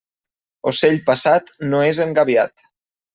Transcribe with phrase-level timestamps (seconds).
[0.69, 2.65] Ocell passat no és engabiat.